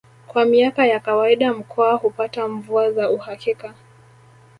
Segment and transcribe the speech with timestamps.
[0.27, 3.73] Kwa miaka ya kawaida mkoa hupata mvua za uhakika